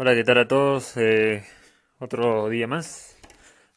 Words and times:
Hola, 0.00 0.14
¿qué 0.14 0.22
tal 0.22 0.38
a 0.38 0.46
todos? 0.46 0.96
Eh, 0.96 1.42
otro 1.98 2.48
día 2.48 2.68
más. 2.68 3.16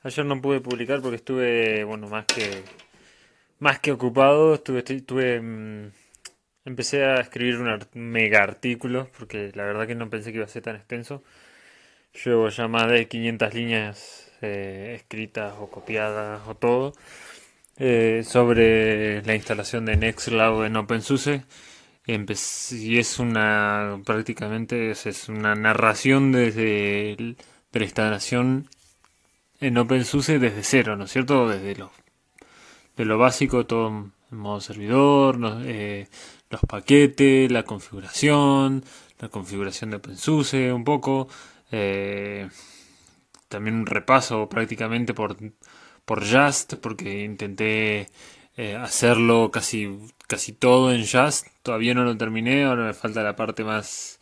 Ayer 0.04 0.24
no 0.24 0.40
pude 0.40 0.62
publicar 0.62 1.02
porque 1.02 1.16
estuve, 1.16 1.84
bueno, 1.84 2.08
más 2.10 2.26
que 2.28 2.62
más 3.58 3.80
que 3.80 3.92
ocupado. 3.92 4.54
Estuve, 4.54 4.84
estuve 4.88 5.42
mm, 5.42 5.92
empecé 6.66 7.06
a 7.06 7.22
escribir 7.22 7.58
un 7.58 7.80
mega 7.96 8.44
artículo 8.44 9.10
porque 9.18 9.52
la 9.56 9.64
verdad 9.64 9.88
que 9.88 9.96
no 9.96 10.12
pensé 10.12 10.32
que 10.32 10.38
iba 10.38 10.46
a 10.46 10.48
ser 10.48 10.62
tan 10.62 10.76
extenso. 10.76 11.24
Llevo 12.24 12.50
ya 12.50 12.68
más 12.68 12.88
de 12.92 13.08
500 13.08 13.54
líneas 13.56 14.32
eh, 14.44 14.94
escritas 14.98 15.56
o 15.60 15.72
copiadas 15.72 16.48
o 16.48 16.54
todo 16.54 16.94
eh, 17.80 18.22
sobre 18.24 19.24
la 19.24 19.34
instalación 19.34 19.86
de 19.86 19.98
Nextcloud 19.98 20.66
en 20.66 20.76
OpenSUSE 20.78 21.44
y 22.06 22.98
es 22.98 23.20
una 23.20 24.02
prácticamente 24.06 24.92
es, 24.92 25.30
una 25.30 25.56
narración 25.56 26.32
desde 26.32 27.16
de 27.16 27.80
la 27.80 27.84
instalación 27.84 28.68
en 29.60 29.78
OpenSUSE 29.78 30.40
desde 30.40 30.64
cero, 30.64 30.96
¿no 30.98 31.06
es 31.06 31.12
cierto? 31.12 31.48
Desde 31.48 31.76
lo, 31.76 31.92
de 32.98 33.06
lo 33.06 33.18
básico, 33.18 33.66
todo 33.66 34.12
en 34.32 34.38
modo 34.38 34.60
servidor, 34.60 35.38
eh, 35.66 36.08
los 36.50 36.62
paquetes, 36.62 37.52
la 37.52 37.64
configuración, 37.64 38.84
la 39.20 39.30
configuración 39.30 39.92
de 39.92 39.98
OpenSUSE 39.98 40.74
un 40.74 40.84
poco, 40.84 41.28
eh, 41.72 42.50
también 43.48 43.76
un 43.76 43.86
repaso 43.86 44.50
prácticamente 44.50 45.14
por, 45.14 45.38
por 46.06 46.26
Just, 46.26 46.76
porque 46.76 47.24
intenté 47.24 48.10
eh, 48.58 48.76
hacerlo 48.76 49.52
casi, 49.52 49.98
casi 50.28 50.52
todo 50.54 50.92
en 50.94 51.06
Just. 51.08 51.48
Todavía 51.64 51.94
no 51.94 52.04
lo 52.04 52.18
terminé, 52.18 52.66
ahora 52.66 52.86
me 52.86 52.94
falta 52.94 53.24
la 53.24 53.36
parte 53.36 53.64
más 53.64 54.20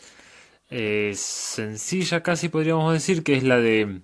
eh, 0.72 1.14
sencilla 1.16 2.22
casi 2.22 2.50
podríamos 2.50 2.94
decir, 2.94 3.24
que 3.24 3.36
es 3.36 3.44
la 3.44 3.58
de 3.58 4.02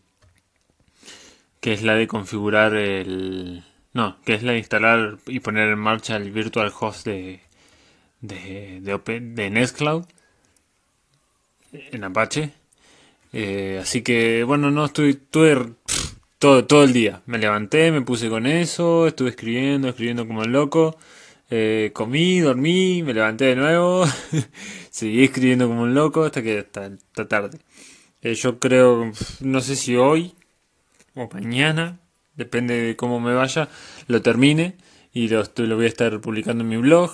que 1.61 1.73
es 1.73 1.83
la 1.83 1.95
de 1.95 2.07
configurar 2.07 2.75
el 2.75 3.63
no, 3.93 4.17
que 4.25 4.33
es 4.33 4.43
la 4.43 4.53
de 4.53 4.59
instalar 4.59 5.17
y 5.27 5.39
poner 5.39 5.69
en 5.69 5.79
marcha 5.79 6.15
el 6.15 6.31
virtual 6.31 6.71
host 6.79 7.05
de 7.05 7.41
de, 8.21 8.79
de, 8.81 8.93
Open, 8.93 9.35
de 9.35 9.45
en 11.91 12.03
Apache. 12.03 12.51
Eh, 13.33 13.79
así 13.81 14.01
que 14.01 14.43
bueno, 14.43 14.71
no 14.71 14.85
estoy, 14.85 15.11
estuve 15.11 15.73
todo, 16.45 16.65
todo 16.65 16.83
el 16.83 16.93
día. 16.93 17.23
Me 17.25 17.39
levanté, 17.39 17.91
me 17.91 18.01
puse 18.01 18.29
con 18.29 18.45
eso, 18.45 19.07
estuve 19.07 19.29
escribiendo, 19.31 19.89
escribiendo 19.89 20.27
como 20.27 20.43
loco. 20.43 20.95
Eh, 21.49 21.89
comí, 21.91 22.39
dormí, 22.39 23.01
me 23.01 23.15
levanté 23.15 23.45
de 23.45 23.55
nuevo. 23.55 24.05
seguí 24.91 25.23
escribiendo 25.23 25.67
como 25.67 25.81
un 25.81 25.95
loco 25.95 26.23
hasta 26.23 26.43
que 26.43 26.59
está, 26.59 26.91
tarde. 27.27 27.57
Eh, 28.21 28.35
yo 28.35 28.59
creo, 28.59 29.11
no 29.39 29.59
sé 29.59 29.75
si 29.75 29.95
hoy 29.95 30.35
o 31.15 31.27
mañana, 31.33 31.97
depende 32.35 32.79
de 32.79 32.95
cómo 32.95 33.19
me 33.19 33.33
vaya, 33.33 33.67
lo 34.07 34.21
termine 34.21 34.75
y 35.13 35.29
lo, 35.29 35.43
lo 35.55 35.75
voy 35.77 35.85
a 35.85 35.87
estar 35.87 36.21
publicando 36.21 36.63
en 36.63 36.69
mi 36.69 36.77
blog. 36.77 37.09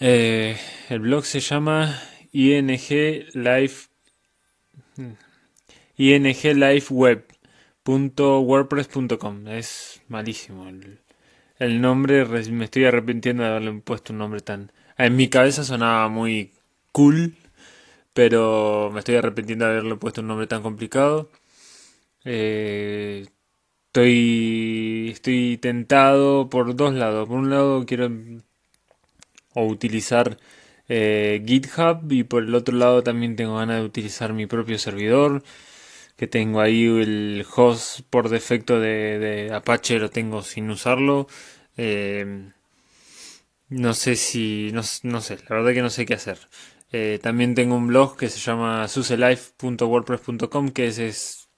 Eh, 0.00 0.56
el 0.88 1.00
blog 1.00 1.26
se 1.26 1.40
llama 1.40 2.00
ING 2.32 3.26
Life 3.34 3.88
inglifeweb.wordpress.com. 7.86 9.48
Es 9.48 10.00
malísimo 10.08 10.68
el, 10.68 11.00
el 11.58 11.80
nombre. 11.80 12.24
Me 12.24 12.64
estoy 12.64 12.84
arrepintiendo 12.84 13.42
de 13.42 13.48
haberle 13.50 13.72
puesto 13.82 14.12
un 14.12 14.18
nombre 14.20 14.40
tan. 14.40 14.72
En 14.98 15.16
mi 15.16 15.28
cabeza 15.28 15.64
sonaba 15.64 16.08
muy 16.08 16.52
cool, 16.92 17.34
pero 18.12 18.90
me 18.92 19.00
estoy 19.00 19.16
arrepintiendo 19.16 19.66
de 19.66 19.72
haberle 19.72 19.96
puesto 19.96 20.20
un 20.20 20.28
nombre 20.28 20.46
tan 20.46 20.62
complicado. 20.62 21.30
Eh, 22.24 23.26
estoy, 23.86 25.10
estoy 25.12 25.58
tentado 25.58 26.48
por 26.50 26.76
dos 26.76 26.94
lados. 26.94 27.28
Por 27.28 27.38
un 27.38 27.50
lado 27.50 27.84
quiero 27.86 28.10
o 29.54 29.66
utilizar 29.66 30.38
eh, 30.88 31.42
GitHub 31.46 32.10
y 32.10 32.24
por 32.24 32.42
el 32.42 32.54
otro 32.54 32.76
lado 32.76 33.02
también 33.02 33.36
tengo 33.36 33.56
ganas 33.56 33.80
de 33.80 33.86
utilizar 33.86 34.32
mi 34.32 34.46
propio 34.46 34.78
servidor 34.78 35.42
que 36.16 36.26
tengo 36.26 36.60
ahí 36.60 36.84
el 36.84 37.44
host 37.54 38.00
por 38.10 38.28
defecto 38.28 38.80
de, 38.80 39.50
Apache 39.52 39.98
lo 39.98 40.10
tengo 40.10 40.42
sin 40.42 40.70
usarlo. 40.70 41.26
Eh, 41.76 42.50
no 43.68 43.94
sé 43.94 44.16
si 44.16 44.70
no, 44.72 44.82
sé 44.82 45.36
la 45.48 45.56
verdad 45.56 45.72
que 45.72 45.82
no 45.82 45.90
sé 45.90 46.06
qué 46.06 46.14
hacer. 46.14 46.38
Eh, 46.92 47.18
también 47.22 47.54
tengo 47.54 47.76
un 47.76 47.88
blog 47.88 48.16
que 48.16 48.28
se 48.28 48.38
llama 48.38 48.86
suselife.wordpress.com 48.88 50.68
que 50.70 50.86
ese 50.86 51.08
es 51.08 51.48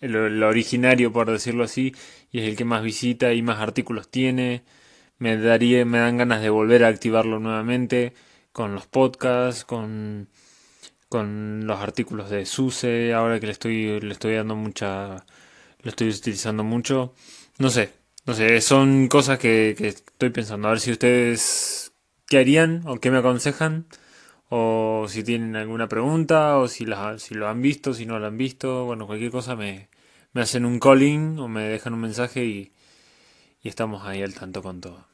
el, 0.00 0.14
el, 0.16 0.42
originario 0.42 1.12
por 1.12 1.30
decirlo 1.30 1.64
así 1.64 1.94
y 2.30 2.40
es 2.40 2.48
el 2.48 2.56
que 2.56 2.64
más 2.64 2.82
visita 2.82 3.32
y 3.34 3.42
más 3.42 3.60
artículos 3.60 4.10
tiene. 4.10 4.64
Me 5.18 5.36
daría, 5.36 5.84
me 5.84 5.98
dan 5.98 6.18
ganas 6.18 6.42
de 6.42 6.50
volver 6.50 6.84
a 6.84 6.88
activarlo 6.88 7.38
nuevamente 7.40 8.14
con 8.52 8.74
los 8.74 8.86
podcasts, 8.86 9.64
con, 9.64 10.28
con 11.12 11.66
los 11.66 11.78
artículos 11.80 12.30
de 12.30 12.46
SUSE, 12.46 13.12
ahora 13.14 13.38
que 13.38 13.46
le 13.46 13.52
estoy, 13.52 14.00
le 14.00 14.12
estoy 14.12 14.34
dando 14.34 14.56
mucha, 14.56 15.26
lo 15.82 15.90
estoy 15.90 16.08
utilizando 16.08 16.64
mucho. 16.64 17.14
No 17.58 17.70
sé, 17.70 17.92
no 18.26 18.34
sé, 18.34 18.60
son 18.62 19.08
cosas 19.08 19.38
que, 19.38 19.74
que 19.76 19.88
estoy 19.88 20.30
pensando. 20.30 20.68
A 20.68 20.72
ver 20.72 20.80
si 20.80 20.92
ustedes 20.92 21.92
qué 22.26 22.38
harían 22.38 22.82
o 22.86 22.96
qué 23.00 23.10
me 23.10 23.18
aconsejan. 23.18 23.86
O 24.50 25.06
si 25.08 25.24
tienen 25.24 25.56
alguna 25.56 25.88
pregunta, 25.88 26.58
o 26.58 26.68
si, 26.68 26.86
la, 26.86 27.18
si 27.18 27.34
lo 27.34 27.48
han 27.48 27.62
visto, 27.62 27.94
si 27.94 28.06
no 28.06 28.18
lo 28.18 28.26
han 28.26 28.38
visto. 28.38 28.84
Bueno, 28.86 29.06
cualquier 29.06 29.30
cosa 29.30 29.56
me, 29.56 29.88
me 30.32 30.42
hacen 30.42 30.64
un 30.66 30.78
calling 30.80 31.38
o 31.38 31.48
me 31.48 31.62
dejan 31.64 31.94
un 31.94 32.00
mensaje 32.00 32.44
y, 32.44 32.72
y 33.62 33.68
estamos 33.68 34.06
ahí 34.06 34.22
al 34.22 34.34
tanto 34.34 34.62
con 34.62 34.80
todo 34.80 35.11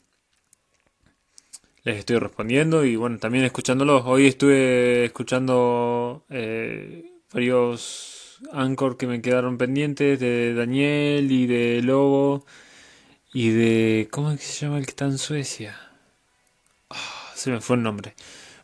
estoy 1.96 2.18
respondiendo 2.18 2.84
y 2.84 2.96
bueno, 2.96 3.18
también 3.18 3.44
escuchándolos. 3.44 4.02
Hoy 4.04 4.26
estuve 4.26 5.06
escuchando 5.06 6.24
eh, 6.28 7.10
varios 7.32 8.38
Anchor 8.52 8.96
que 8.96 9.06
me 9.06 9.22
quedaron 9.22 9.58
pendientes 9.58 10.20
de 10.20 10.54
Daniel 10.54 11.30
y 11.32 11.46
de 11.46 11.82
Lobo 11.82 12.44
y 13.32 13.50
de... 13.50 14.08
¿Cómo 14.10 14.30
es 14.32 14.40
que 14.40 14.46
se 14.46 14.66
llama 14.66 14.78
el 14.78 14.84
que 14.84 14.90
está 14.90 15.06
en 15.06 15.18
Suecia? 15.18 15.78
Ah, 16.90 17.32
se 17.34 17.50
me 17.50 17.60
fue 17.60 17.76
el 17.76 17.82
nombre. 17.82 18.14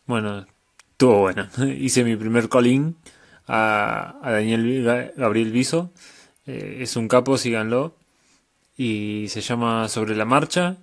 Bueno, 0.07 0.47
estuvo 0.91 1.21
bueno. 1.21 1.49
Hice 1.79 2.05
mi 2.05 2.17
primer 2.17 2.49
calling 2.49 2.97
a, 3.47 4.19
a 4.23 4.33
Daniel 4.33 5.13
Gabriel 5.17 5.51
Viso. 5.51 5.93
Eh, 6.47 6.79
es 6.81 6.97
un 6.97 7.09
capo, 7.09 7.39
síganlo. 7.39 7.97
Y 8.77 9.27
se 9.29 9.41
llama 9.41 9.89
Sobre 9.89 10.17
la 10.17 10.25
Marcha 10.25 10.79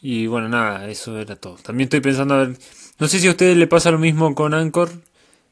y 0.00 0.26
bueno, 0.26 0.48
nada, 0.48 0.88
eso 0.88 1.18
era 1.18 1.36
todo. 1.36 1.56
También 1.56 1.86
estoy 1.86 2.00
pensando 2.00 2.34
a 2.34 2.38
ver, 2.38 2.58
no 2.98 3.08
sé 3.08 3.18
si 3.20 3.28
a 3.28 3.30
ustedes 3.30 3.56
le 3.56 3.66
pasa 3.66 3.90
lo 3.90 3.98
mismo 3.98 4.34
con 4.34 4.54
Anchor, 4.54 4.90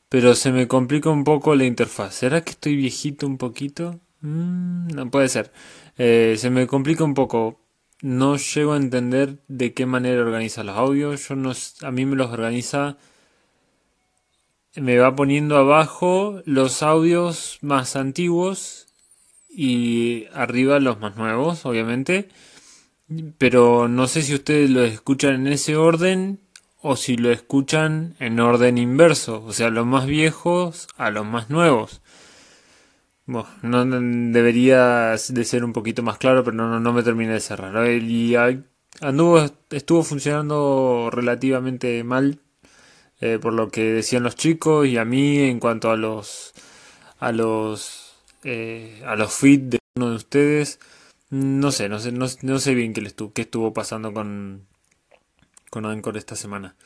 pero 0.09 0.35
se 0.35 0.53
me 0.53 0.69
complica 0.69 1.11
un 1.11 1.25
poco 1.25 1.55
la 1.55 1.65
interfaz. 1.65 2.15
¿Será 2.15 2.43
que 2.45 2.51
estoy 2.53 2.77
viejito 2.77 3.27
un 3.27 3.39
poquito? 3.39 4.01
Mm, 4.21 4.89
no 4.95 5.11
puede 5.11 5.29
ser. 5.29 5.53
Eh, 5.99 6.37
se 6.39 6.51
me 6.51 6.67
complica 6.67 7.05
un 7.05 7.15
poco. 7.15 7.61
No 8.03 8.37
llego 8.37 8.75
a 8.75 8.77
entender 8.77 9.39
de 9.49 9.73
qué 9.75 9.87
manera 9.87 10.23
organiza 10.23 10.65
los 10.65 10.77
audios. 10.77 11.29
Yo 11.29 11.37
no, 11.37 11.53
a 11.83 11.91
mí 11.91 12.07
me 12.07 12.17
los 12.17 12.31
organiza. 12.31 12.97
Me 14.77 14.99
va 14.99 15.15
poniendo 15.17 15.57
abajo 15.57 16.43
los 16.47 16.83
audios 16.83 17.59
más 17.63 17.97
antiguos 17.97 18.87
y 19.49 20.27
arriba 20.33 20.81
los 20.81 20.99
más 21.01 21.17
nuevos, 21.17 21.65
obviamente. 21.67 22.29
Pero 23.39 23.89
no 23.89 24.07
sé 24.07 24.23
si 24.23 24.35
ustedes 24.35 24.71
lo 24.71 24.85
escuchan 24.85 25.35
en 25.35 25.49
ese 25.49 25.77
orden 25.77 26.41
o 26.81 26.97
si 26.97 27.17
lo 27.17 27.31
escuchan 27.31 28.15
en 28.19 28.41
orden 28.41 28.77
inverso, 28.79 29.43
o 29.45 29.53
sea, 29.53 29.71
los 29.71 29.87
más 29.87 30.07
viejos 30.07 30.87
a 30.97 31.11
los 31.11 31.25
más 31.25 31.49
nuevos. 31.49 32.03
Bueno, 33.27 33.49
no 33.63 33.87
debería 34.33 35.17
de 35.29 35.45
ser 35.45 35.65
un 35.65 35.73
poquito 35.73 36.03
más 36.03 36.19
claro, 36.19 36.45
pero 36.45 36.57
no, 36.57 36.79
no, 36.79 36.93
me 36.93 37.03
terminé 37.03 37.33
de 37.33 37.41
cerrar. 37.41 37.87
Y 37.91 38.37
anduvo, 39.01 39.47
estuvo 39.71 40.03
funcionando 40.03 41.09
relativamente 41.11 42.05
mal, 42.05 42.41
eh, 43.21 43.39
por 43.41 43.55
lo 43.55 43.71
que 43.71 43.95
decían 43.95 44.23
los 44.25 44.37
chicos 44.37 44.87
y 44.87 44.99
a 44.99 45.07
mí 45.07 45.39
en 45.39 45.61
cuanto 45.61 45.91
a 45.91 45.97
los 45.97 46.53
a 47.19 47.33
los 47.33 48.15
eh, 48.45 49.03
a 49.07 49.17
los 49.17 49.33
feeds 49.33 49.71
de 49.71 49.79
uno 49.97 50.11
de 50.11 50.17
ustedes. 50.17 50.79
No 51.31 51.73
sé, 51.73 51.89
no 51.89 51.99
sé, 51.99 52.13
no, 52.13 52.29
sé 52.29 52.75
bien 52.75 52.93
qué, 52.93 53.01
estuvo, 53.01 53.33
qué 53.33 53.43
estuvo 53.43 53.73
pasando 53.73 54.13
con, 54.13 54.67
con 55.71 55.87
Anchor 55.87 56.17
esta 56.17 56.37
semana. 56.37 56.77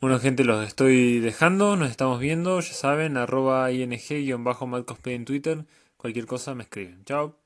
Bueno, 0.00 0.18
gente, 0.20 0.44
los 0.44 0.66
estoy 0.66 1.20
dejando, 1.20 1.76
nos 1.76 1.90
estamos 1.90 2.20
viendo, 2.20 2.60
ya 2.60 2.74
saben, 2.74 3.16
arroba 3.16 3.70
ing-madcosplay 3.72 5.14
en 5.14 5.24
Twitter. 5.24 5.66
Cualquier 5.96 6.26
cosa 6.26 6.54
me 6.54 6.64
escriben. 6.64 7.04
Chao, 7.04 7.38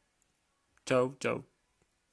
chao, 0.85 1.17
chao. 1.21 1.58